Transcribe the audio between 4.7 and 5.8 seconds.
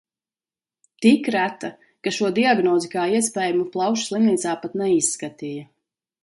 neizskatīja.